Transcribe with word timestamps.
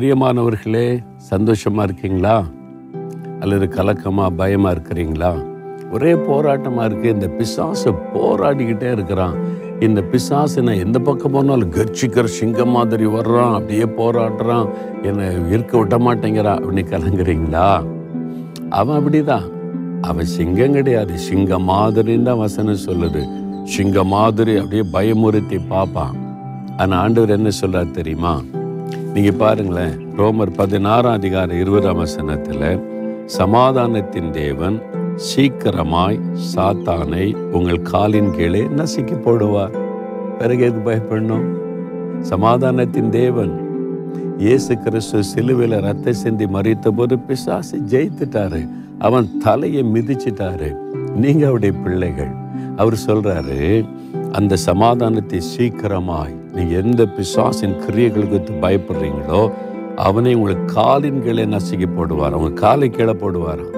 பிரியமானவர்களே 0.00 1.04
சந்தோஷமா 1.30 1.82
இருக்கீங்களா? 1.82 2.44
அல்லது 3.40 3.66
கலக்கமா 3.66 4.30
பயமா 4.36 4.70
இருக்கிறீங்களா? 4.70 5.44
ஒரே 5.90 6.12
போராட்டமா 6.12 6.84
இருக்கு. 6.84 7.08
இந்த 7.08 7.28
பிசாசு 7.28 7.92
போராடிக்கிட்டே 8.14 8.92
இருக்கிறான். 8.92 9.34
இந்த 9.80 10.02
பிசாசு 10.02 10.62
நான் 10.62 10.74
எந்த 10.74 10.98
பக்கம் 10.98 11.32
போனாலும் 11.32 11.70
கர்ச்சிக்கிற 11.70 12.24
சிங்கம் 12.24 12.68
மாதிரி 12.68 13.06
வர்றான். 13.06 13.54
அப்படியே 13.54 13.82
போராடுறான். 13.82 14.68
என்னை 15.02 15.48
இருக்க 15.48 15.78
விட 15.78 15.98
மாட்டேங்கிறான் 15.98 16.60
அப்படின்னு 16.60 16.84
கலங்குறீங்களா? 16.90 17.86
அவன் 18.70 19.04
அப்படிதான். 19.04 19.50
அவன் 20.00 20.24
சிங்கம் 20.24 20.72
கிடையாது. 20.72 21.18
சிங்கம் 21.18 21.68
மாதிரின்னு 21.68 22.22
தான் 22.22 22.38
வசனம் 22.38 22.82
சொல்லுது. 22.86 23.28
சிங்கம் 23.64 24.08
மாதிரி 24.08 24.56
அப்படியே 24.56 24.82
பயமுறுத்தி 24.92 25.60
பார்ப்பான். 25.68 26.16
ஆனால் 26.76 26.98
ஆண்டவர் 26.98 27.30
என்ன 27.30 27.48
சொல்றார் 27.60 27.90
தெரியுமா? 27.90 28.40
நீங்க 29.12 29.30
பாருங்களேன் 29.30 30.08
ரோமர் 30.16 30.54
பதினாறாம் 30.56 31.12
அதிகார 31.12 31.54
இருபதாம் 31.54 31.96
வசனத்தில் 31.96 32.84
சமாதானத்தின் 33.26 34.30
தேவன் 34.30 34.82
சீக்கிரமாய் 35.16 36.20
சாத்தானை 36.54 37.34
உங்கள் 37.34 37.82
காலின் 37.82 38.30
கீழே 38.30 38.60
நசுக்கி 38.60 39.16
போடுவார். 39.24 39.78
பிறகு 40.38 40.62
எது 40.62 40.78
பயப்படணும்? 40.78 41.46
சமாதானத்தின் 42.20 43.08
தேவன் 43.08 43.70
இயேசு 44.38 44.78
கிறிஸ்து 44.78 45.24
சிலுவையில் 45.24 45.80
ரத்த 45.80 46.12
சிந்தி 46.12 46.44
மறித்த 46.44 46.88
போது 46.88 47.18
பிசாசு 47.18 47.78
ஜெயித்துட்டாரு. 47.78 48.68
அவன் 48.98 49.38
தலையை 49.38 49.82
மிதிச்சிட்டாரு. 49.82 50.76
நீங்க 51.16 51.44
அவருடைய 51.44 51.78
பிள்ளைகள். 51.78 52.32
அவர் 52.76 52.98
சொல்றாரு 53.06 53.88
அந்த 54.32 54.56
சமாதானத்தை 54.56 55.40
சீக்கிரமாய் 55.40 56.40
நீங்கள் 56.54 56.82
எந்த 56.82 57.06
பிசாசின் 57.06 57.76
கிரியைகளுக்கு 57.84 58.56
பயப்படுறீங்களோ 58.62 59.52
அவனை 59.96 60.34
உங்களுக்கு 60.34 60.74
காலின் 60.74 61.22
கீழே 61.22 61.44
நசுக்கி 61.44 61.88
போடுவார் 61.96 62.36
அவங்க 62.36 62.50
காலை 62.50 62.90
கீழே 62.90 63.12
போடுவாராம். 63.12 63.72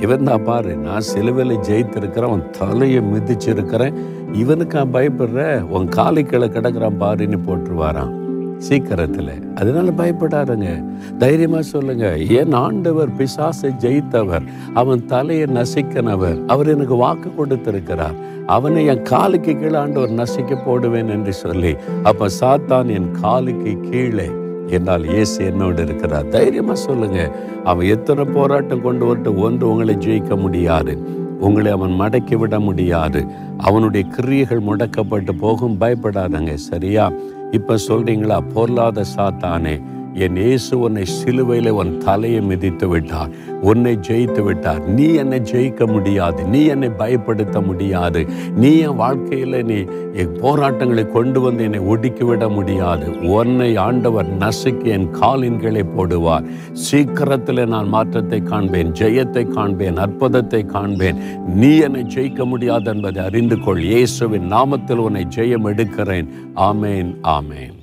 இவன் 0.00 0.24
தான் 0.24 0.44
பாரு 0.44 0.76
நான் 0.76 1.00
சிலுவையில் 1.00 1.58
ஜெயித்திருக்கிறேன் 1.58 2.28
அவன் 2.30 2.50
தலையை 2.50 3.00
மிதிச்சிருக்கிறேன் 3.00 3.94
இவனுக்கு 4.32 4.78
நான் 4.78 4.94
பயப்படுற 4.94 5.60
உன் 5.60 5.88
காலை 5.88 6.22
கீழே 6.22 6.46
கிடக்குறான் 6.46 7.00
பாருன்னு 7.00 7.38
போட்டுருவாராம். 7.46 8.12
சீக்கிரத்தில். 8.58 9.54
அதனால 9.54 9.90
பயப்படாதுங்க. 9.90 10.84
தைரியமாக 11.18 11.62
சொல்லுங்க. 11.62 12.16
என் 12.16 12.52
ஆண்டவர் 12.52 13.08
பிசாசை 13.08 13.70
ஜெயித்தவர் 13.80 14.46
அவன் 14.74 15.06
தலையை 15.06 15.46
நசிக்கனவர் 15.46 16.44
அவர் 16.46 16.68
எனக்கு 16.68 16.96
வாக்கு 16.96 17.34
கொடுத்திருக்கிறார். 17.34 18.16
அவனை 18.46 18.86
என் 18.86 19.02
காலுக்கு 19.02 19.58
கீழே 19.58 19.76
ஆண்டவர் 19.76 20.10
நசிக்க 20.10 20.56
போடுவேன் 20.56 21.08
என்று 21.08 21.32
சொல்லி 21.32 21.76
அப்ப 22.02 22.28
சாத்தான் 22.40 22.88
என் 22.88 23.10
காலுக்கு 23.10 23.90
கீழே 23.90 24.28
என்னால் 24.66 25.04
இயேசு 25.04 25.44
என்னோடு 25.44 25.82
இருக்கிறார். 25.82 26.28
தைரியமா 26.28 26.74
சொல்லுங்க. 26.74 27.30
அவன் 27.64 27.86
எத்தனை 27.86 28.24
போராட்டம் 28.24 28.82
கொண்டு 28.82 29.04
வரட்டும் 29.04 29.38
ஒன்று 29.38 29.70
உங்களை 29.70 29.94
ஜெயிக்க 29.94 30.36
முடியாது 30.36 30.98
உங்களை 31.40 31.72
அவன் 31.72 32.00
மடக்கி 32.00 32.36
விட 32.36 32.60
முடியாது 32.60 33.24
அவனுடைய 33.58 34.06
கிரியைகள் 34.08 34.60
முடக்கப்பட்டு 34.60 35.32
போகும் 35.38 35.80
பயப்படாதங்க 35.80 36.54
சரியா? 36.54 37.12
இப்ப 37.50 37.76
சொல்றீங்களா 37.88 38.40
பொருளாத 38.54 39.04
சாத்தானே 39.16 39.80
என் 40.18 40.36
இயேசு 40.36 40.78
உன்னை 40.78 41.04
சிலுவையில் 41.04 41.70
உன் 41.70 41.98
தலையை 41.98 42.40
மிதித்து 42.40 42.88
விட்டார். 42.88 43.30
உன்னை 43.60 43.92
ஜெயித்து 44.08 44.42
விட்டார். 44.42 44.80
நீ 44.88 45.06
என்னை 45.12 45.40
ஜெயிக்க 45.40 45.86
முடியாது. 45.86 46.44
நீ 46.44 46.64
என்னை 46.64 46.90
பயப்படுத்த 46.98 47.60
முடியாது. 47.66 48.26
நீ 48.56 48.78
என் 48.78 48.96
வாழ்க்கையில் 48.96 49.64
நீ 49.64 49.78
என் 50.14 50.34
போராட்டங்களை 50.42 51.04
கொண்டு 51.10 51.40
வந்து 51.40 51.64
என்னை 51.64 51.78
ஒடுக்கி 51.78 52.24
விட 52.24 52.48
முடியாது. 52.48 53.06
உன்னை 53.20 53.76
ஆண்டவர் 53.76 54.30
நசுக்கி 54.38 54.90
என் 54.96 55.08
காலின்களை 55.20 55.84
போடுவார். 55.96 56.46
சீக்கிரத்தில் 56.72 57.64
நான் 57.66 57.88
மாற்றத்தை 57.88 58.42
காண்பேன். 58.42 58.92
ஜெயத்தை 58.92 59.44
காண்பேன். 59.48 59.96
அற்புதத்தை 59.96 60.64
காண்பேன். 60.66 61.20
நீ 61.54 61.78
என்னை 61.78 62.04
ஜெயிக்க 62.14 62.44
முடியாது 62.44 62.90
என்பதை 62.94 63.24
அறிந்து 63.24 63.58
கொள். 63.60 63.82
இயேசுவின் 63.82 64.52
நாமத்தில் 64.52 65.04
உன்னை 65.08 65.26
ஜெயம் 65.36 65.68
எடுக்கிறேன். 65.72 66.30
ஆமேன் 66.70 67.12
ஆமேன். 67.38 67.75